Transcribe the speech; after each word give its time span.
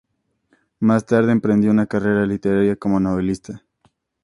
Más 0.79 1.05
tarde 1.05 1.31
emprendió 1.31 1.69
una 1.69 1.85
carrera 1.85 2.25
literaria 2.25 2.75
como 2.75 2.99
novelista. 2.99 3.63